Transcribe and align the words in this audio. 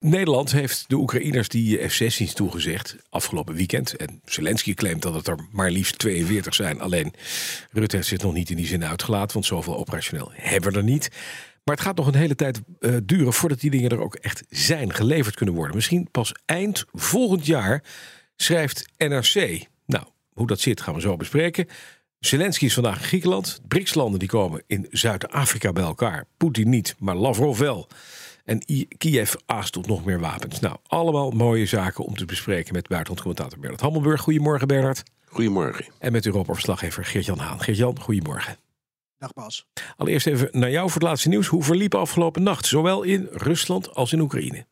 Nederland 0.00 0.52
heeft 0.52 0.84
de 0.88 0.96
Oekraïners 0.96 1.48
die 1.48 1.88
F-16's 1.88 2.32
toegezegd 2.32 2.96
afgelopen 3.08 3.54
weekend. 3.54 3.96
En 3.96 4.20
Zelensky 4.24 4.74
claimt 4.74 5.02
dat 5.02 5.14
het 5.14 5.26
er 5.26 5.38
maar 5.52 5.70
liefst 5.70 5.98
42 5.98 6.54
zijn. 6.54 6.80
Alleen 6.80 7.12
Rutte 7.70 7.96
heeft 7.96 8.08
zich 8.08 8.22
nog 8.22 8.32
niet 8.32 8.50
in 8.50 8.56
die 8.56 8.66
zin 8.66 8.84
uitgelaten, 8.84 9.32
want 9.32 9.46
zoveel 9.46 9.76
operationeel 9.76 10.30
hebben 10.32 10.72
we 10.72 10.78
er 10.78 10.84
niet. 10.84 11.08
Maar 11.64 11.74
het 11.74 11.84
gaat 11.84 11.96
nog 11.96 12.06
een 12.06 12.14
hele 12.14 12.34
tijd 12.34 12.60
uh, 12.80 12.96
duren 13.02 13.32
voordat 13.32 13.60
die 13.60 13.70
dingen 13.70 13.90
er 13.90 14.00
ook 14.00 14.14
echt 14.14 14.42
zijn, 14.48 14.94
geleverd 14.94 15.34
kunnen 15.34 15.54
worden. 15.54 15.76
Misschien 15.76 16.08
pas 16.10 16.34
eind 16.44 16.84
volgend 16.92 17.46
jaar, 17.46 17.82
schrijft 18.36 18.88
NRC. 18.96 19.64
Nou, 19.86 20.04
hoe 20.32 20.46
dat 20.46 20.60
zit 20.60 20.80
gaan 20.80 20.94
we 20.94 21.00
zo 21.00 21.16
bespreken. 21.16 21.66
Zelensky 22.18 22.64
is 22.64 22.74
vandaag 22.74 22.98
in 22.98 23.04
Griekenland. 23.04 23.60
BRICS-landen 23.68 24.18
die 24.18 24.28
komen 24.28 24.62
in 24.66 24.86
Zuid-Afrika 24.90 25.72
bij 25.72 25.84
elkaar. 25.84 26.26
Poetin 26.36 26.68
niet, 26.68 26.94
maar 26.98 27.16
Lavrov 27.16 27.58
wel. 27.58 27.88
En 28.44 28.64
Kiev 28.98 29.34
aast 29.46 29.72
tot 29.72 29.86
nog 29.86 30.04
meer 30.04 30.20
wapens. 30.20 30.60
Nou, 30.60 30.76
allemaal 30.86 31.30
mooie 31.30 31.66
zaken 31.66 32.04
om 32.04 32.16
te 32.16 32.24
bespreken 32.24 32.72
met 32.72 32.88
buitenlandcommentator 32.88 33.58
Bernard 33.58 33.80
Hammelburg. 33.80 34.20
Goedemorgen 34.20 34.68
Bernard. 34.68 35.02
Goedemorgen. 35.24 35.84
En 35.98 36.12
met 36.12 36.26
Europa-verslaggever 36.26 37.04
Geert-Jan 37.04 37.38
Haan. 37.38 37.60
Geert-Jan, 37.60 38.00
goedemorgen. 38.00 38.56
Dag 39.18 39.32
Bas. 39.32 39.66
Allereerst 39.96 40.26
even 40.26 40.48
naar 40.52 40.70
jou 40.70 40.90
voor 40.90 41.00
het 41.00 41.08
laatste 41.08 41.28
nieuws. 41.28 41.46
Hoe 41.46 41.62
verliep 41.62 41.94
afgelopen 41.94 42.42
nacht, 42.42 42.66
zowel 42.66 43.02
in 43.02 43.28
Rusland 43.30 43.94
als 43.94 44.12
in 44.12 44.20
Oekraïne? 44.20 44.66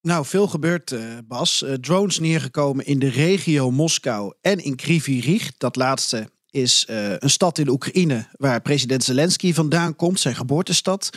Nou, 0.00 0.24
veel 0.24 0.48
gebeurt, 0.48 0.90
uh, 0.90 1.00
Bas. 1.24 1.62
Uh, 1.62 1.72
drones 1.72 2.18
neergekomen 2.18 2.86
in 2.86 2.98
de 2.98 3.08
regio 3.08 3.70
Moskou 3.70 4.32
en 4.40 4.58
in 4.58 4.76
Kryvyi 4.76 5.20
Rih. 5.20 5.48
Dat 5.58 5.76
laatste 5.76 6.30
is 6.50 6.86
uh, 6.90 7.12
een 7.18 7.30
stad 7.30 7.58
in 7.58 7.68
Oekraïne 7.68 8.28
waar 8.32 8.60
president 8.60 9.04
Zelensky 9.04 9.52
vandaan 9.52 9.96
komt, 9.96 10.20
zijn 10.20 10.34
geboortestad. 10.34 11.10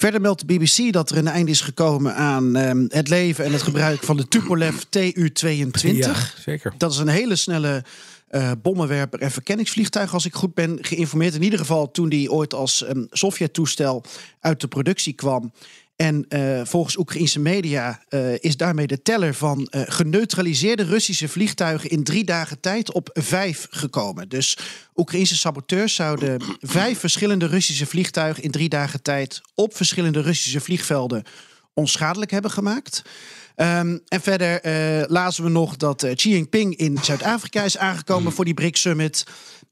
Verder 0.00 0.20
meldt 0.20 0.48
de 0.48 0.54
BBC 0.54 0.92
dat 0.92 1.10
er 1.10 1.16
een 1.16 1.28
einde 1.28 1.50
is 1.50 1.60
gekomen 1.60 2.14
aan 2.14 2.56
uh, 2.56 2.70
het 2.88 3.08
leven 3.08 3.44
en 3.44 3.52
het 3.52 3.62
gebruik 3.62 4.02
van 4.02 4.16
de 4.16 4.28
Tupolev 4.28 4.76
Tu-22. 4.88 5.96
Ja, 5.96 6.14
zeker. 6.38 6.74
Dat 6.78 6.92
is 6.92 6.98
een 6.98 7.08
hele 7.08 7.36
snelle 7.36 7.84
uh, 8.30 8.50
bommenwerper 8.62 9.20
en 9.20 9.30
verkenningsvliegtuig, 9.30 10.14
als 10.14 10.26
ik 10.26 10.34
goed 10.34 10.54
ben 10.54 10.78
geïnformeerd. 10.80 11.34
In 11.34 11.42
ieder 11.42 11.58
geval 11.58 11.90
toen 11.90 12.08
die 12.08 12.32
ooit 12.32 12.54
als 12.54 12.88
um, 12.88 13.06
Sovjet-toestel 13.10 14.04
uit 14.40 14.60
de 14.60 14.68
productie 14.68 15.12
kwam. 15.12 15.52
En 16.00 16.26
uh, 16.28 16.60
volgens 16.64 16.96
Oekraïnse 16.96 17.40
media 17.40 18.02
uh, 18.08 18.34
is 18.38 18.56
daarmee 18.56 18.86
de 18.86 19.02
teller 19.02 19.34
van 19.34 19.58
uh, 19.70 19.82
geneutraliseerde 19.86 20.82
Russische 20.82 21.28
vliegtuigen 21.28 21.90
in 21.90 22.04
drie 22.04 22.24
dagen 22.24 22.60
tijd 22.60 22.92
op 22.92 23.10
vijf 23.12 23.66
gekomen. 23.70 24.28
Dus 24.28 24.58
Oekraïnse 24.96 25.36
saboteurs 25.36 25.94
zouden 25.94 26.42
vijf 26.60 26.98
verschillende 26.98 27.46
Russische 27.46 27.86
vliegtuigen 27.86 28.42
in 28.42 28.50
drie 28.50 28.68
dagen 28.68 29.02
tijd 29.02 29.40
op 29.54 29.76
verschillende 29.76 30.20
Russische 30.20 30.60
vliegvelden 30.60 31.24
onschadelijk 31.80 32.30
hebben 32.30 32.50
gemaakt. 32.50 33.02
Um, 33.56 34.00
en 34.08 34.20
verder 34.20 34.66
uh, 34.66 35.04
lazen 35.08 35.44
we 35.44 35.50
nog 35.50 35.76
dat 35.76 36.02
uh, 36.02 36.14
Xi 36.14 36.30
Jinping 36.30 36.76
in 36.76 36.98
Zuid-Afrika 37.02 37.62
is 37.62 37.78
aangekomen 37.78 38.32
voor 38.32 38.44
die 38.44 38.54
BRICS 38.54 38.80
Summit. 38.80 39.24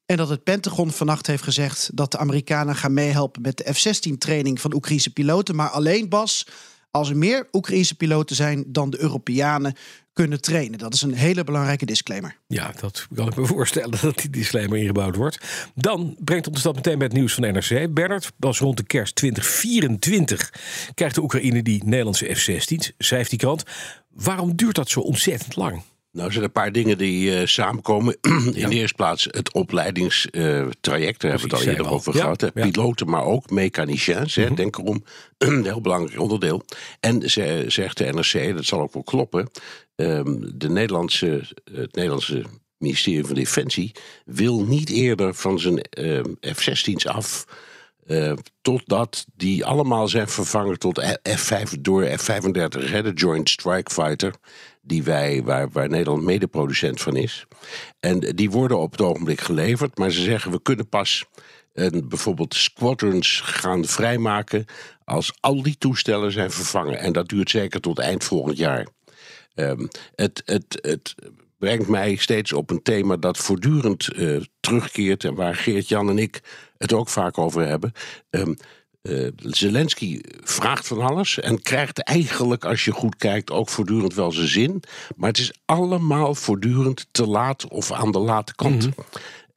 En 0.06 0.16
dat 0.16 0.28
het 0.28 0.44
Pentagon 0.44 0.90
vannacht 0.90 1.26
heeft 1.26 1.42
gezegd 1.42 1.90
dat 1.94 2.10
de 2.12 2.18
Amerikanen 2.18 2.76
gaan 2.76 2.92
meehelpen 2.92 3.42
met 3.42 3.56
de 3.56 3.74
F-16-training 3.74 4.60
van 4.60 4.74
Oekraïnse 4.74 5.12
piloten. 5.12 5.56
Maar 5.56 5.68
alleen 5.68 6.08
Bas, 6.08 6.46
als 6.90 7.10
er 7.10 7.16
meer 7.16 7.48
Oekraïnse 7.52 7.94
piloten 7.94 8.36
zijn 8.36 8.64
dan 8.66 8.90
de 8.90 9.00
Europeanen 9.00 9.74
kunnen 10.18 10.40
trainen. 10.40 10.78
Dat 10.78 10.94
is 10.94 11.02
een 11.02 11.14
hele 11.14 11.44
belangrijke 11.44 11.86
disclaimer. 11.86 12.36
Ja, 12.46 12.72
dat 12.80 13.06
kan 13.14 13.28
ik 13.28 13.36
me 13.36 13.46
voorstellen 13.46 13.98
dat 14.02 14.18
die 14.18 14.30
disclaimer 14.30 14.78
ingebouwd 14.78 15.16
wordt. 15.16 15.38
Dan 15.74 16.16
brengt 16.18 16.48
ons 16.48 16.62
dat 16.62 16.74
meteen 16.74 16.98
bij 16.98 17.06
het 17.06 17.16
nieuws 17.16 17.34
van 17.34 17.52
NRC. 17.52 17.94
Bernard, 17.94 18.32
was 18.36 18.58
rond 18.58 18.76
de 18.76 18.82
kerst 18.82 19.14
2024 19.14 20.52
krijgt 20.94 21.14
de 21.14 21.22
Oekraïne 21.22 21.62
die 21.62 21.84
Nederlandse 21.84 22.34
F-16's, 22.34 22.92
schrijft 22.98 23.30
die 23.30 23.38
krant. 23.38 23.62
Waarom 24.08 24.56
duurt 24.56 24.74
dat 24.74 24.88
zo 24.88 25.00
ontzettend 25.00 25.56
lang? 25.56 25.82
Nou, 26.12 26.26
er 26.26 26.32
zijn 26.32 26.44
een 26.44 26.52
paar 26.52 26.72
dingen 26.72 26.98
die 26.98 27.40
uh, 27.40 27.46
samenkomen. 27.46 28.16
In 28.20 28.52
ja. 28.54 28.68
de 28.68 28.74
eerste 28.74 28.94
plaats 28.94 29.24
het 29.30 29.52
opleidingstraject, 29.52 31.20
daar 31.20 31.30
hebben 31.30 31.48
we 31.48 31.56
het 31.56 31.66
al 31.66 31.72
eerder 31.72 31.90
over 31.90 32.14
ja, 32.14 32.20
gehad. 32.20 32.40
Ja. 32.40 32.50
Piloten, 32.50 33.08
maar 33.08 33.24
ook 33.24 33.50
mechaniciens, 33.50 34.36
mm 34.36 34.44
-hmm. 34.44 34.54
denk 34.54 34.78
erom. 34.78 35.04
een 35.38 35.64
heel 35.64 35.80
belangrijk 35.80 36.20
onderdeel. 36.20 36.64
En 37.00 37.30
ze, 37.30 37.64
zegt 37.66 37.98
de 37.98 38.04
NRC, 38.04 38.56
dat 38.56 38.64
zal 38.64 38.80
ook 38.80 38.92
wel 38.92 39.02
kloppen, 39.02 39.50
um, 39.94 40.50
de 40.54 40.68
Nederlandse, 40.68 41.42
het 41.72 41.94
Nederlandse 41.94 42.44
ministerie 42.78 43.24
van 43.24 43.34
Defensie 43.34 43.92
wil 44.24 44.64
niet 44.64 44.90
eerder 44.90 45.34
van 45.34 45.58
zijn 45.58 45.86
uh, 45.98 46.20
F-16's 46.40 47.06
af. 47.06 47.44
Uh, 48.08 48.32
totdat 48.60 49.26
die 49.34 49.64
allemaal 49.64 50.08
zijn 50.08 50.28
vervangen 50.28 50.78
tot 50.78 51.02
F5 51.28 51.80
door 51.80 52.04
F-35, 52.04 52.52
de 53.02 53.12
Joint 53.14 53.50
Strike 53.50 53.90
Fighter 53.90 54.34
die 54.82 55.02
wij, 55.02 55.42
waar, 55.42 55.70
waar 55.70 55.88
Nederland 55.88 56.22
medeproducent 56.22 57.00
van 57.00 57.16
is. 57.16 57.46
En 58.00 58.20
die 58.20 58.50
worden 58.50 58.78
op 58.78 58.90
het 58.90 59.00
ogenblik 59.00 59.40
geleverd, 59.40 59.98
maar 59.98 60.10
ze 60.10 60.22
zeggen 60.22 60.50
we 60.50 60.62
kunnen 60.62 60.88
pas 60.88 61.24
een, 61.72 62.08
bijvoorbeeld 62.08 62.54
squadrons 62.54 63.40
gaan 63.40 63.84
vrijmaken 63.84 64.64
als 65.04 65.32
al 65.40 65.62
die 65.62 65.78
toestellen 65.78 66.32
zijn 66.32 66.50
vervangen. 66.50 66.98
En 66.98 67.12
dat 67.12 67.28
duurt 67.28 67.50
zeker 67.50 67.80
tot 67.80 67.98
eind 67.98 68.24
volgend 68.24 68.56
jaar. 68.56 68.86
Um, 69.54 69.88
het, 70.14 70.42
het, 70.44 70.78
het 70.80 71.14
brengt 71.58 71.88
mij 71.88 72.16
steeds 72.16 72.52
op 72.52 72.70
een 72.70 72.82
thema 72.82 73.16
dat 73.16 73.38
voortdurend 73.38 74.08
uh, 74.16 74.40
terugkeert 74.60 75.24
en 75.24 75.34
waar 75.34 75.54
Geert-Jan 75.54 76.08
en 76.08 76.18
ik 76.18 76.40
het 76.78 76.92
ook 76.92 77.08
vaak 77.08 77.38
over 77.38 77.66
hebben. 77.66 77.92
Um, 78.30 78.56
uh, 79.02 79.28
Zelensky 79.36 80.20
vraagt 80.40 80.86
van 80.86 81.00
alles 81.00 81.40
en 81.40 81.62
krijgt 81.62 82.02
eigenlijk, 82.02 82.64
als 82.64 82.84
je 82.84 82.92
goed 82.92 83.16
kijkt, 83.16 83.50
ook 83.50 83.68
voortdurend 83.68 84.14
wel 84.14 84.32
zijn 84.32 84.48
zin. 84.48 84.82
Maar 85.16 85.28
het 85.28 85.38
is 85.38 85.52
allemaal 85.64 86.34
voortdurend 86.34 87.06
te 87.10 87.26
laat 87.26 87.68
of 87.68 87.92
aan 87.92 88.12
de 88.12 88.18
late 88.18 88.54
kant. 88.54 88.86
Mm 88.86 88.92
-hmm. 88.96 89.04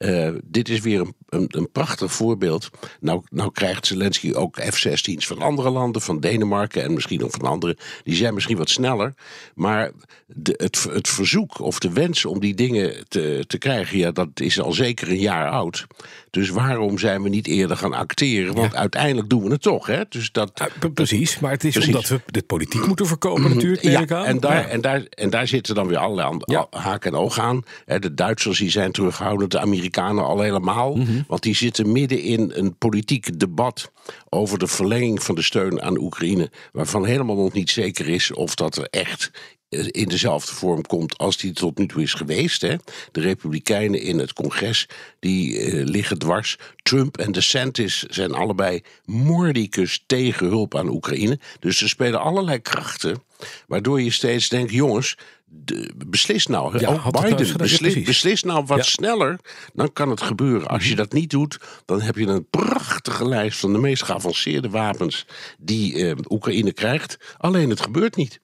Uh, 0.02 0.28
dit 0.44 0.68
is 0.68 0.80
weer 0.80 1.00
een, 1.00 1.14
een, 1.28 1.46
een, 1.48 1.70
prachtig 1.72 2.12
voorbeeld. 2.12 2.70
Nou, 3.00 3.22
nou 3.30 3.52
krijgt 3.52 3.86
Zelensky 3.86 4.32
ook 4.32 4.56
F-16's 4.60 5.26
van 5.26 5.38
andere 5.38 5.70
landen, 5.70 6.02
van 6.02 6.20
Denemarken 6.20 6.82
en 6.82 6.92
misschien 6.92 7.24
ook 7.24 7.30
van 7.30 7.48
andere. 7.48 7.76
Die 8.04 8.14
zijn 8.14 8.34
misschien 8.34 8.56
wat 8.56 8.70
sneller. 8.70 9.14
Maar 9.54 9.90
de, 10.26 10.54
het, 10.56 10.86
het 10.90 11.08
verzoek 11.08 11.60
of 11.60 11.78
de 11.78 11.92
wens 11.92 12.24
om 12.24 12.40
die 12.40 12.54
dingen 12.54 13.08
te, 13.08 13.44
te 13.46 13.58
krijgen, 13.58 13.98
ja, 13.98 14.10
dat 14.10 14.28
is 14.34 14.60
al 14.60 14.72
zeker 14.72 15.08
een 15.08 15.18
jaar 15.18 15.50
oud. 15.50 15.86
Dus 16.30 16.48
waarom 16.48 16.98
zijn 16.98 17.22
we 17.22 17.28
niet 17.28 17.46
eerder 17.46 17.76
gaan 17.76 17.92
acteren? 17.92 18.54
Want 18.54 18.72
ja. 18.72 18.78
uiteindelijk 18.78 19.28
doen 19.28 19.42
we 19.42 19.50
het 19.50 19.62
toch. 19.62 19.86
Hè? 19.86 20.02
Dus 20.08 20.32
dat, 20.32 20.50
ja, 20.54 20.88
precies, 20.88 21.38
maar 21.38 21.50
het 21.50 21.64
is 21.64 21.72
precies. 21.72 21.94
omdat 21.94 22.08
we 22.08 22.20
dit 22.26 22.46
politiek 22.46 22.86
moeten 22.86 23.06
voorkomen 23.06 23.54
natuurlijk. 23.54 23.82
Ja, 23.82 24.24
en 24.24 24.40
daar, 24.40 24.68
en, 24.68 24.80
daar, 24.80 25.02
en 25.10 25.30
daar 25.30 25.46
zitten 25.46 25.74
dan 25.74 25.86
weer 25.86 25.98
allerlei 25.98 26.66
haken 26.70 27.12
en 27.12 27.18
ogen 27.18 27.42
aan. 27.42 27.62
De 27.84 28.14
Duitsers 28.14 28.58
die 28.58 28.70
zijn 28.70 28.92
terughoudend, 28.92 29.50
de 29.50 29.60
Amerikanen 29.60 29.91
al 30.00 30.40
helemaal. 30.40 30.94
Mm 30.94 31.04
-hmm. 31.04 31.24
Want 31.26 31.42
die 31.42 31.54
zitten 31.54 31.92
midden 31.92 32.22
in 32.22 32.50
een 32.54 32.76
politiek 32.76 33.38
debat 33.38 33.92
over 34.28 34.58
de 34.58 34.66
verlenging 34.66 35.22
van 35.22 35.34
de 35.34 35.42
steun 35.42 35.82
aan 35.82 35.98
Oekraïne. 35.98 36.50
Waarvan 36.72 37.06
helemaal 37.06 37.36
nog 37.36 37.52
niet 37.52 37.70
zeker 37.70 38.08
is 38.08 38.32
of 38.32 38.54
dat 38.54 38.76
er 38.76 38.86
echt 38.90 39.30
in 39.72 40.08
dezelfde 40.08 40.54
vorm 40.54 40.86
komt 40.86 41.18
als 41.18 41.36
die 41.36 41.52
tot 41.52 41.78
nu 41.78 41.86
toe 41.86 42.02
is 42.02 42.14
geweest. 42.14 42.60
Hè. 42.60 42.76
De 43.12 43.20
Republikeinen 43.20 44.00
in 44.00 44.18
het 44.18 44.32
congres 44.32 44.88
die 45.18 45.54
uh, 45.54 45.84
liggen 45.86 46.18
dwars. 46.18 46.58
Trump 46.82 47.18
en 47.18 47.32
DeSantis 47.32 48.02
zijn 48.02 48.32
allebei 48.32 48.82
mordicus 49.04 50.04
tegen 50.06 50.46
hulp 50.46 50.74
aan 50.76 50.88
Oekraïne. 50.88 51.38
Dus 51.60 51.82
er 51.82 51.88
spelen 51.88 52.20
allerlei 52.20 52.58
krachten. 52.58 53.22
Waardoor 53.66 54.02
je 54.02 54.10
steeds 54.10 54.48
denkt, 54.48 54.72
jongens, 54.72 55.16
de, 55.64 55.92
beslis 56.06 56.46
nou. 56.46 56.78
Ja, 56.78 56.88
ook 56.88 57.22
Biden, 57.22 57.46
nou 57.46 57.56
beslis, 57.56 58.02
beslis, 58.02 58.42
nou 58.42 58.64
wat 58.66 58.78
ja. 58.78 58.82
sneller. 58.82 59.38
Dan 59.72 59.92
kan 59.92 60.10
het 60.10 60.22
gebeuren. 60.22 60.68
Als 60.68 60.88
je 60.88 60.94
dat 60.94 61.12
niet 61.12 61.30
doet, 61.30 61.58
dan 61.84 62.00
heb 62.00 62.16
je 62.16 62.26
een 62.26 62.46
prachtige 62.50 63.28
lijst 63.28 63.58
van 63.58 63.72
de 63.72 63.78
meest 63.78 64.02
geavanceerde 64.02 64.70
wapens 64.70 65.26
die 65.58 65.94
uh, 65.94 66.14
Oekraïne 66.28 66.72
krijgt. 66.72 67.18
Alleen 67.36 67.70
het 67.70 67.80
gebeurt 67.80 68.16
niet. 68.16 68.40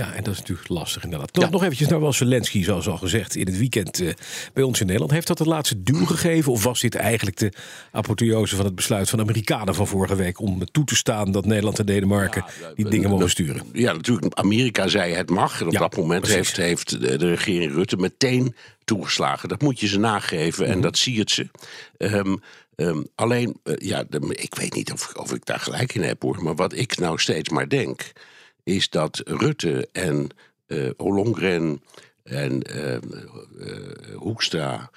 Ja, 0.00 0.14
en 0.14 0.24
dat 0.24 0.32
is 0.32 0.38
natuurlijk 0.38 0.68
lastig 0.68 1.04
inderdaad. 1.04 1.32
Toch 1.32 1.44
ja. 1.44 1.50
nog 1.50 1.62
eventjes 1.62 1.88
naar 1.88 2.00
wel 2.00 2.12
Zelensky, 2.12 2.64
zoals 2.64 2.88
al 2.88 2.96
gezegd, 2.96 3.36
in 3.36 3.46
het 3.46 3.58
weekend 3.58 4.00
uh, 4.00 4.12
bij 4.52 4.62
ons 4.62 4.80
in 4.80 4.86
Nederland. 4.86 5.12
Heeft 5.12 5.26
dat 5.26 5.38
de 5.38 5.44
laatste 5.44 5.82
duw 5.82 6.04
gegeven? 6.04 6.52
Of 6.52 6.62
was 6.62 6.80
dit 6.80 6.94
eigenlijk 6.94 7.36
de 7.36 7.52
apotheose 7.92 8.56
van 8.56 8.64
het 8.64 8.74
besluit 8.74 9.08
van 9.08 9.18
de 9.18 9.24
Amerikanen 9.24 9.74
van 9.74 9.86
vorige 9.86 10.16
week... 10.16 10.40
om 10.40 10.64
toe 10.64 10.84
te 10.84 10.96
staan 10.96 11.32
dat 11.32 11.44
Nederland 11.44 11.78
en 11.78 11.86
Denemarken 11.86 12.44
ja, 12.60 12.72
die 12.74 12.88
dingen 12.88 13.10
mogen 13.10 13.30
sturen? 13.30 13.62
Ja, 13.72 13.92
natuurlijk. 13.92 14.34
Amerika 14.34 14.88
zei 14.88 15.12
het 15.12 15.30
mag. 15.30 15.60
En 15.60 15.66
op 15.66 15.72
ja, 15.72 15.78
dat 15.78 15.96
moment 15.96 16.26
heeft, 16.26 16.56
heeft 16.56 17.00
de, 17.00 17.28
regering 17.28 17.72
Rutte 17.72 17.96
meteen 17.96 18.54
toegeslagen. 18.84 19.48
Dat 19.48 19.62
moet 19.62 19.80
je 19.80 19.86
ze 19.86 19.98
nageven 19.98 20.62
mm 20.62 20.66
-hmm. 20.66 20.76
en 20.76 20.80
dat 20.80 20.98
siert 20.98 21.30
ze. 21.30 21.48
Um, 21.98 22.40
Um, 22.76 23.06
alleen, 23.14 23.60
uh, 23.64 23.74
ja, 23.78 24.04
de, 24.08 24.34
ik 24.34 24.54
weet 24.54 24.74
niet 24.74 24.92
of, 24.92 25.12
of 25.16 25.34
ik 25.34 25.46
daar 25.46 25.60
gelijk 25.60 25.94
in 25.94 26.02
heb 26.02 26.22
hoor. 26.22 26.42
Maar 26.42 26.54
wat 26.54 26.76
ik 26.76 26.98
nou 26.98 27.18
steeds 27.18 27.48
maar 27.48 27.68
denk 27.68 28.12
is 28.64 28.88
dat 28.90 29.22
Rutte 29.24 29.88
en 29.92 30.28
uh, 30.66 30.90
Ollongren 30.96 31.82
en 32.22 32.62
uh, 32.76 32.92
uh, 32.92 32.98
Hoekstra 34.14 34.90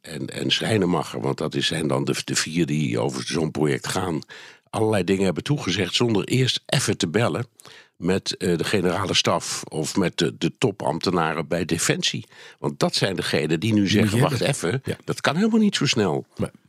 en, 0.00 0.26
en 0.26 0.50
Schrijnemacher, 0.50 1.20
want 1.20 1.38
dat 1.38 1.54
zijn 1.58 1.88
dan 1.88 2.04
de, 2.04 2.14
de 2.24 2.34
vier 2.34 2.66
die 2.66 2.98
over 2.98 3.26
zo'n 3.26 3.50
project 3.50 3.86
gaan, 3.86 4.20
allerlei 4.70 5.04
dingen 5.04 5.24
hebben 5.24 5.42
toegezegd 5.42 5.94
zonder 5.94 6.24
eerst 6.24 6.62
even 6.66 6.96
te 6.96 7.08
bellen 7.08 7.46
met 7.96 8.34
de 8.38 8.64
generale 8.64 9.14
staf 9.14 9.64
of 9.64 9.96
met 9.96 10.18
de, 10.18 10.38
de, 10.38 10.58
topambtenaren 10.58 11.48
bij 11.48 11.64
Defensie. 11.64 12.24
Want 12.58 12.78
dat 12.78 12.94
zijn 12.94 13.16
degenen 13.16 13.60
die 13.60 13.72
nu 13.72 13.88
zeggen: 13.88 14.20
wacht 14.20 14.40
even, 14.40 14.82
dat 15.04 15.20
kan 15.20 15.36
helemaal 15.36 15.60
niet 15.60 15.76
zo 15.76 15.86
snel. 15.86 16.26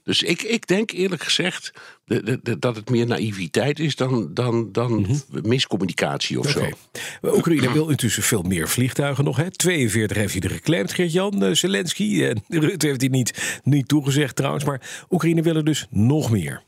Dus 0.10 0.24
ik, 0.24 0.42
ik 0.42 0.68
denk 0.68 0.92
eerlijk 0.92 1.24
gezegd 1.24 1.72
de, 2.06 2.40
de, 2.44 2.60
dat 2.60 2.76
het 2.76 2.90
meer 2.90 3.06
naïviteit 3.06 3.80
is 3.80 3.96
dan, 3.96 4.34
dan, 4.34 4.72
dan 4.72 5.02
mhm. 5.02 5.48
miscommunicatie 5.48 6.40
of 6.40 6.56
okay. 6.56 6.74
zo. 7.22 7.36
Oekraïne 7.36 7.72
wil 7.74 7.90
intussen 7.90 8.24
veel 8.24 8.42
meer 8.42 8.68
vliegtuigen 8.68 9.24
nog. 9.24 9.38
Hè? 9.38 9.52
42 9.52 10.18
heeft 10.18 10.34
hij 10.34 10.42
er 10.42 10.50
geclaimd, 10.50 10.94
Geert-Jan 10.94 11.44
uh, 11.44 11.54
Zelensky. 11.54 12.24
En 12.30 12.44
Rutte 12.48 12.88
heeft 12.88 13.02
hij 13.02 13.10
niet, 13.10 13.60
niet 13.64 13.88
toegezegd 13.88 14.36
trouwens. 14.36 14.64
Maar 14.64 15.06
Oekraïne 15.10 15.42
wil 15.42 15.56
er 15.56 15.64
dus 15.64 15.88
nog 15.90 16.32
meer. 16.32 16.64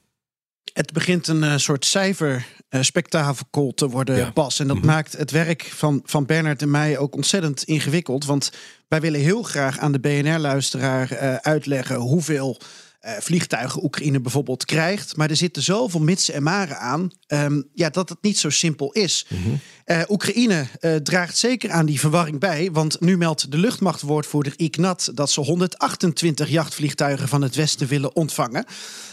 Het 0.74 0.94
begint 0.94 1.28
een 1.28 1.44
uh, 1.44 1.58
soort 1.58 1.86
cijferspektakel 1.86 3.66
uh, 3.66 3.74
te 3.74 3.90
worden 3.90 4.18
ja. 4.18 4.32
pas. 4.32 4.60
En 4.60 4.68
dat 4.68 4.78
mhm. 4.78 4.86
maakt 4.86 5.18
het 5.18 5.32
werk 5.32 5.64
van, 5.64 6.02
van 6.06 6.26
Bernard 6.26 6.62
en 6.62 6.72
mij 6.72 6.98
ook 6.98 7.16
ontzettend 7.16 7.64
ingewikkeld. 7.64 8.26
Want 8.26 8.52
wij 8.88 9.02
willen 9.02 9.20
heel 9.20 9.44
graag 9.44 9.80
aan 9.80 9.92
de 9.92 10.00
BNR-luisteraar 10.00 11.12
uh, 11.12 11.36
uitleggen 11.36 11.96
hoeveel 11.96 12.58
uh, 13.06 13.12
vliegtuigen 13.19 13.83
Oekraïne 13.83 14.19
bijvoorbeeld 14.19 14.65
krijgt. 14.65 15.18
Maar 15.18 15.30
er 15.30 15.36
zitten 15.36 15.63
zoveel 15.63 16.00
mitsen 16.00 16.33
en 16.33 16.44
maren 16.44 16.80
aan 16.80 17.12
um, 17.27 17.69
ja, 17.74 17.89
dat 17.89 18.09
het 18.09 18.18
niet 18.21 18.38
zo 18.38 18.50
simpel 18.50 18.92
is. 18.92 19.25
Mm 19.27 19.59
Oekraïne 20.09 20.68
uh, 20.81 20.95
draagt 20.95 21.38
zeker 21.38 21.71
aan 21.71 21.86
die 21.86 22.00
verwarring 22.00 22.39
bij. 22.39 22.69
Want 22.71 23.00
nu 23.00 23.18
meldt 23.18 23.51
de 23.51 23.57
luchtmachtwoordvoerder 23.57 24.53
Ignat 24.56 25.12
dat 25.13 25.31
ze 25.31 25.42
128 25.42 26.50
jachtvliegtuigen 26.50 27.27
van 27.27 27.42
het 27.42 27.56
Westen 27.56 27.88
willen 27.88 28.15
ontvangen. 28.15 28.65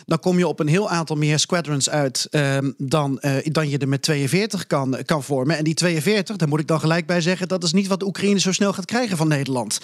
Dan 0.06 0.18
kom 0.18 0.38
je 0.38 0.46
op 0.46 0.60
een 0.60 0.68
heel 0.68 0.90
aantal 0.90 1.16
meer 1.16 1.38
squadrons 1.38 1.90
uit 1.90 2.26
um, 2.30 2.74
dan, 2.76 3.22
dan 3.42 3.68
je 3.68 3.78
er 3.78 3.88
met 3.88 4.02
42 4.02 4.66
kan, 4.66 4.96
kan 5.04 5.22
vormen. 5.22 5.56
En 5.56 5.64
die 5.64 5.74
42, 5.74 6.36
daar 6.36 6.48
moet 6.48 6.60
ik 6.60 6.66
dan 6.66 6.80
gelijk 6.80 7.06
bij 7.06 7.20
zeggen, 7.20 7.48
dat 7.48 7.64
is 7.64 7.72
niet 7.72 7.86
wat 7.86 8.02
Oekraïne 8.02 8.40
zo 8.40 8.52
snel 8.52 8.72
gaat 8.72 8.84
krijgen 8.84 9.16
van 9.16 9.28
Nederland. 9.28 9.80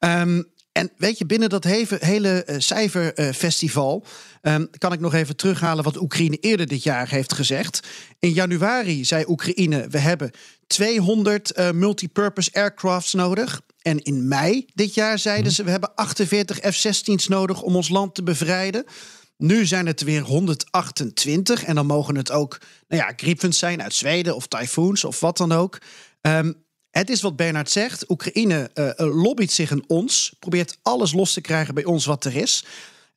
Um, 0.00 0.46
en 0.72 0.90
weet 0.96 1.18
je, 1.18 1.26
binnen 1.26 1.48
dat 1.48 1.64
hele 1.64 2.46
uh, 2.46 2.56
cijferfestival 2.58 4.04
uh, 4.42 4.56
kan 4.78 4.92
ik 4.92 5.00
nog 5.00 5.14
even 5.14 5.36
terughalen 5.36 5.84
wat 5.84 6.00
Oekraïne 6.00 6.36
eerder 6.36 6.66
dit 6.66 6.82
jaar 6.82 7.08
heeft 7.08 7.32
gezegd. 7.32 7.88
In 8.18 8.32
januari 8.32 9.04
zei 9.04 9.24
Oekraïne: 9.28 9.86
we 9.88 9.98
hebben 9.98 10.30
200 10.66 11.58
uh, 11.58 11.70
multipurpose 11.70 12.50
aircrafts 12.52 13.12
nodig. 13.12 13.60
En 13.82 14.02
in 14.02 14.28
mei 14.28 14.66
dit 14.74 14.94
jaar 14.94 15.18
zeiden 15.18 15.46
mhm. 15.46 15.54
ze: 15.54 15.64
we 15.64 15.70
hebben 15.70 15.94
48 15.94 16.58
F-16's 16.58 17.28
nodig 17.28 17.62
om 17.62 17.76
ons 17.76 17.88
land 17.88 18.14
te 18.14 18.22
bevrijden. 18.22 18.84
Nu 19.36 19.66
zijn 19.66 19.86
het 19.86 20.02
weer 20.02 20.22
128 20.22 21.64
en 21.64 21.74
dan 21.74 21.86
mogen 21.86 22.16
het 22.16 22.30
ook 22.30 22.60
nou 22.88 23.02
ja, 23.02 23.12
Gripens 23.16 23.58
zijn 23.58 23.82
uit 23.82 23.94
Zweden 23.94 24.36
of 24.36 24.46
Typhoons 24.46 25.04
of 25.04 25.20
wat 25.20 25.36
dan 25.36 25.52
ook. 25.52 25.78
Um, 26.20 26.64
het 26.92 27.10
is 27.10 27.22
wat 27.22 27.36
Bernard 27.36 27.70
zegt. 27.70 28.10
Oekraïne 28.10 28.70
uh, 28.74 28.90
lobbyt 28.96 29.52
zich 29.52 29.70
een 29.70 29.84
ons, 29.86 30.34
probeert 30.38 30.78
alles 30.82 31.12
los 31.12 31.32
te 31.32 31.40
krijgen 31.40 31.74
bij 31.74 31.84
ons 31.84 32.04
wat 32.04 32.24
er 32.24 32.36
is. 32.36 32.64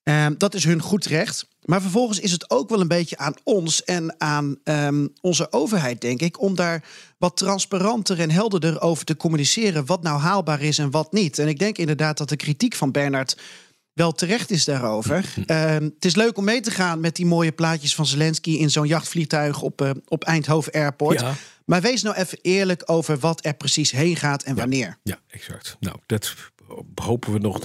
Uh, 0.04 0.28
dat 0.38 0.54
is 0.54 0.64
hun 0.64 0.82
goed 0.82 1.06
recht. 1.06 1.48
Maar 1.66 1.82
vervolgens 1.82 2.20
is 2.20 2.32
het 2.32 2.50
ook 2.50 2.70
wel 2.70 2.82
een 2.82 2.88
beetje 2.88 3.18
aan 3.18 3.34
ons 3.44 3.84
en 3.84 4.16
aan 4.18 4.58
um, 4.64 5.14
onze 5.22 5.52
overheid, 5.52 6.02
denk 6.02 6.22
ik, 6.22 6.42
om 6.42 6.56
daar 6.56 6.84
wat 7.18 7.38
transparanter 7.38 8.20
en 8.20 8.32
helderder 8.32 8.82
over 8.82 9.06
te 9.06 9.18
communiceren 9.18 9.86
wat 9.86 10.04
nou 10.04 10.20
haalbaar 10.20 10.62
is 10.62 10.78
en 10.78 10.92
wat 10.92 11.12
niet. 11.12 11.40
En 11.40 11.48
ik 11.48 11.60
denk 11.60 11.78
inderdaad 11.78 12.18
dat 12.18 12.30
de 12.30 12.36
kritiek 12.36 12.76
van 12.76 12.92
Bernard 12.92 13.38
wel 13.96 14.12
terecht 14.12 14.52
is 14.52 14.66
daarover. 14.66 15.34
Uh, 15.48 15.74
het 15.74 16.06
is 16.06 16.16
leuk 16.16 16.38
om 16.38 16.44
mee 16.44 16.62
te 16.62 16.72
gaan 16.72 17.00
met 17.00 17.16
die 17.16 17.26
mooie 17.26 17.52
plaatjes 17.52 17.96
van 17.96 18.06
Zelensky 18.06 18.52
in 18.52 18.70
zo'n 18.70 18.88
jachtvliegtuig 18.88 19.62
op, 19.62 19.82
uh, 19.82 19.90
op 20.08 20.24
Eindhoven 20.24 20.72
Airport. 20.72 21.20
Ja. 21.20 21.34
Maar 21.66 21.82
wees 21.82 22.02
nou 22.02 22.16
even 22.16 22.40
eerlijk 22.42 22.82
over 22.86 23.20
wat 23.20 23.46
er 23.46 23.54
precies 23.54 23.92
heen 23.92 24.16
gaat 24.16 24.44
en 24.44 24.56
wanneer. 24.56 24.98
Ja, 25.04 25.20
exact. 25.28 25.78
Nou, 25.80 25.96
dat 26.06 26.36
hopen 26.96 27.34
we 27.34 27.40
nog. 27.40 27.56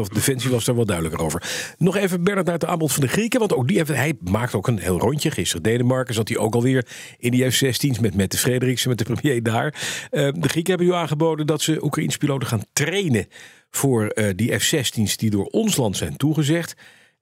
Of 0.00 0.08
Defensie 0.08 0.50
was 0.50 0.64
daar 0.64 0.74
wel 0.74 0.84
duidelijker 0.84 1.24
over. 1.24 1.42
Nog 1.78 1.96
even 1.96 2.24
Bernard 2.24 2.46
naar 2.46 2.54
het 2.54 2.64
aanbod 2.64 2.92
van 2.92 3.02
de 3.02 3.08
Grieken. 3.08 3.38
Want 3.38 3.54
ook 3.54 3.68
die 3.68 3.76
heeft, 3.76 3.88
hij 3.88 4.14
maakt 4.20 4.54
ook 4.54 4.66
een 4.66 4.78
heel 4.78 4.98
rondje. 4.98 5.30
Gisteren 5.30 5.62
Denemarken 5.62 6.14
zat 6.14 6.28
hij 6.28 6.38
ook 6.38 6.54
alweer 6.54 6.86
in 7.18 7.30
die 7.30 7.50
F-16's 7.50 7.98
met 7.98 8.14
Mette 8.14 8.38
Frederiksen, 8.38 8.88
met 8.88 8.98
de 8.98 9.04
premier 9.04 9.42
daar. 9.42 9.74
Uh, 10.10 10.28
de 10.34 10.48
Grieken 10.48 10.74
hebben 10.74 10.86
nu 10.86 10.92
aangeboden 10.92 11.46
dat 11.46 11.62
ze 11.62 11.84
Oekraïnse 11.84 12.18
piloten 12.18 12.48
gaan 12.48 12.64
trainen 12.72 13.26
voor 13.70 14.12
uh, 14.14 14.28
die 14.36 14.58
F-16's 14.58 15.16
die 15.16 15.30
door 15.30 15.44
ons 15.44 15.76
land 15.76 15.96
zijn 15.96 16.16
toegezegd. 16.16 16.76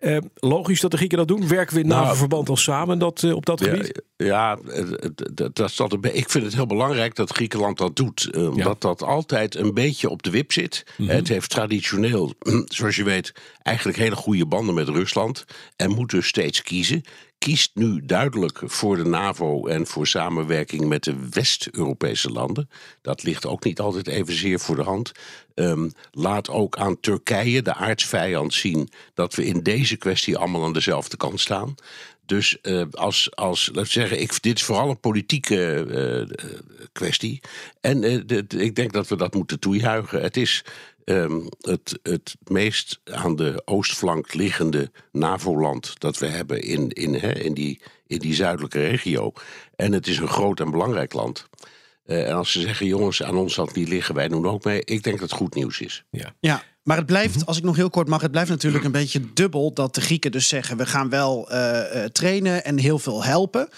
Uh, 0.06 0.16
logisch 0.34 0.80
dat 0.80 0.90
de 0.90 0.96
Grieken 0.96 1.18
dat 1.18 1.28
doen. 1.28 1.48
Werken 1.48 1.74
we 1.74 1.80
in 1.80 1.88
nou, 1.88 2.16
verband 2.16 2.48
al 2.48 2.56
samen 2.56 2.98
dat, 2.98 3.22
uh, 3.22 3.34
op 3.34 3.46
dat 3.46 3.62
gebied? 3.62 4.02
Ja, 4.16 4.58
dat, 5.34 5.56
dat, 5.56 5.76
dat, 5.76 5.98
ik 6.12 6.30
vind 6.30 6.44
het 6.44 6.54
heel 6.54 6.66
belangrijk 6.66 7.14
dat 7.14 7.30
Griekenland 7.30 7.78
dat 7.78 7.96
doet. 7.96 8.28
Uh, 8.32 8.48
omdat 8.48 8.80
dat 8.80 9.02
altijd 9.02 9.54
een 9.54 9.74
beetje 9.74 10.08
op 10.08 10.22
de 10.22 10.30
wip 10.30 10.52
zit. 10.52 10.84
Mm 10.96 11.06
-hmm. 11.06 11.16
Het 11.16 11.28
heeft 11.28 11.50
traditioneel, 11.50 12.34
zoals 12.64 12.96
je 12.96 13.04
weet, 13.04 13.32
eigenlijk 13.62 13.98
hele 13.98 14.16
goede 14.16 14.46
banden 14.46 14.74
met 14.74 14.88
Rusland. 14.88 15.44
En 15.76 15.90
moet 15.90 16.10
dus 16.10 16.26
steeds 16.26 16.62
kiezen 16.62 17.02
kiest 17.46 17.70
nu 17.75 18.00
duidelijk 18.04 18.60
voor 18.64 18.96
de 18.96 19.04
NAVO 19.04 19.66
en 19.66 19.87
voor 19.87 20.06
samenwerking 20.06 20.87
met 20.88 21.04
de 21.04 21.28
West-Europese 21.31 22.31
landen. 22.31 22.70
Dat 23.02 23.22
ligt 23.22 23.46
ook 23.46 23.64
niet 23.64 23.81
altijd 23.81 24.08
evenzeer 24.08 24.60
voor 24.60 24.76
de 24.76 24.82
hand. 24.82 25.12
Um, 25.54 25.93
laat 26.10 26.50
ook 26.50 26.76
aan 26.76 27.00
Turkije, 27.00 27.62
de 27.62 27.75
aardsvijand, 27.75 28.54
zien 28.54 28.88
dat 29.14 29.34
we 29.34 29.44
in 29.44 29.62
deze 29.62 29.96
kwestie 29.96 30.37
allemaal 30.37 30.64
aan 30.64 30.72
dezelfde 30.72 31.16
kant 31.16 31.40
staan. 31.40 31.75
Dus 32.25 32.58
uh, 32.62 32.82
als, 32.90 33.37
als, 33.37 33.70
laten 33.72 33.92
zeggen, 33.92 34.20
ik, 34.20 34.42
dit 34.42 34.56
is 34.56 34.64
vooral 34.64 34.90
een 34.90 35.00
politieke 35.00 35.87
uh, 35.88 36.49
kwestie. 36.92 37.40
En 37.81 38.26
ik 38.49 38.75
denk 38.75 38.92
dat 38.92 39.08
we 39.08 39.16
dat 39.16 39.34
moeten 39.34 39.58
toejuichen. 39.58 40.22
Het 40.22 40.37
is 40.37 40.64
um, 41.08 41.48
het, 41.60 41.98
het 42.02 42.36
meest 42.44 43.00
aan 43.04 43.36
de 43.36 43.62
oostflank 43.64 44.34
liggende 44.34 44.90
NAVO-land 45.12 46.00
dat 46.00 46.18
we 46.18 46.26
hebben 46.26 46.62
in, 46.62 46.88
in, 46.88 47.14
hè, 47.14 47.32
in, 47.32 47.54
die, 47.54 47.80
in 48.06 48.18
die 48.18 48.34
zuidelijke 48.34 48.86
regio. 48.86 49.32
En 49.76 49.92
het 49.92 50.06
is 50.06 50.18
een 50.18 50.28
groot 50.28 50.60
en 50.60 50.70
belangrijk 50.70 51.12
land. 51.12 51.48
Uh, 52.06 52.28
en 52.28 52.34
als 52.34 52.52
ze 52.52 52.60
zeggen, 52.60 52.86
jongens, 52.86 53.22
aan 53.22 53.36
ons 53.36 53.54
zal 53.54 53.66
het 53.66 53.74
niet 53.74 53.88
liggen, 53.88 54.14
wij 54.14 54.28
doen 54.28 54.46
ook 54.46 54.64
mee. 54.64 54.84
Ik 54.84 55.02
denk 55.02 55.20
dat 55.20 55.30
het 55.30 55.38
goed 55.38 55.54
nieuws 55.54 55.80
is. 55.80 56.04
Ja. 56.10 56.34
ja. 56.40 56.62
Maar 56.82 56.96
het 56.96 57.06
blijft, 57.06 57.36
mhm. 57.36 57.44
als 57.44 57.56
ik 57.56 57.64
nog 57.64 57.76
heel 57.76 57.90
kort 57.90 58.08
mag, 58.08 58.20
het 58.20 58.30
blijft 58.30 58.50
natuurlijk 58.50 58.84
een 58.84 58.92
beetje 58.92 59.32
dubbel 59.32 59.72
dat 59.72 59.94
de 59.94 60.00
Grieken 60.00 60.32
dus 60.32 60.48
zeggen: 60.48 60.76
we 60.76 60.86
gaan 60.86 61.08
wel 61.08 61.52
uh, 61.52 62.04
trainen 62.04 62.64
en 62.64 62.78
heel 62.78 62.98
veel 62.98 63.24
helpen. 63.24 63.68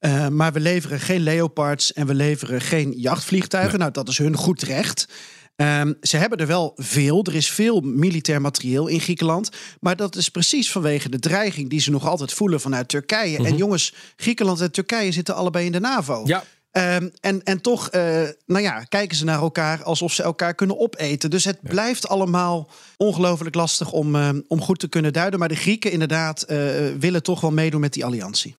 Uh, 0.00 0.28
maar 0.28 0.52
we 0.52 0.60
leveren 0.60 1.00
geen 1.00 1.20
Leopards 1.20 1.92
en 1.92 2.06
we 2.06 2.14
leveren 2.14 2.60
geen 2.60 2.92
jachtvliegtuigen. 2.96 3.78
Nou, 3.78 3.90
dat 3.90 4.08
is 4.08 4.18
hun 4.18 4.36
goed 4.36 4.62
recht. 4.62 5.08
Um, 5.56 5.96
ze 6.00 6.16
hebben 6.16 6.38
er 6.38 6.46
wel 6.46 6.72
veel. 6.76 7.24
Er 7.24 7.34
is 7.34 7.50
veel 7.50 7.80
militair 7.80 8.40
materieel 8.40 8.86
in 8.86 9.00
Griekenland. 9.00 9.50
Maar 9.80 9.96
dat 9.96 10.16
is 10.16 10.28
precies 10.28 10.70
vanwege 10.70 11.08
de 11.08 11.18
dreiging 11.18 11.70
die 11.70 11.80
ze 11.80 11.90
nog 11.90 12.06
altijd 12.06 12.32
voelen 12.32 12.60
vanuit 12.60 12.88
Turkije. 12.88 13.36
En 13.36 13.42
mhm. 13.42 13.56
jongens, 13.56 13.94
Griekenland 14.16 14.60
en 14.60 14.72
Turkije 14.72 15.12
zitten 15.12 15.34
allebei 15.34 15.66
in 15.66 15.72
de 15.72 15.80
NAVO. 15.80 16.22
Ja. 16.24 16.44
Um, 16.76 17.10
en, 17.20 17.42
en 17.42 17.60
toch, 17.60 17.92
uh, 17.92 18.00
nou 18.46 18.62
ja, 18.62 18.84
kijken 18.84 19.16
ze 19.16 19.24
naar 19.24 19.40
elkaar 19.40 19.82
alsof 19.82 20.12
ze 20.12 20.22
elkaar 20.22 20.54
kunnen 20.54 20.78
opeten. 20.78 21.30
Dus 21.30 21.44
het 21.44 21.58
blijft 21.62 22.08
allemaal 22.08 22.70
ongelooflijk 22.96 23.54
lastig 23.54 23.92
om, 23.92 24.14
uh, 24.14 24.28
om 24.48 24.60
goed 24.60 24.78
te 24.78 24.88
kunnen 24.88 25.12
duiden. 25.12 25.38
Maar 25.38 25.48
de 25.48 25.56
Grieken 25.56 25.90
inderdaad 25.90 26.44
uh, 26.48 26.58
willen 26.98 27.22
toch 27.22 27.40
wel 27.40 27.52
meedoen 27.52 27.80
met 27.80 27.92
die 27.92 28.04
alliantie. 28.04 28.52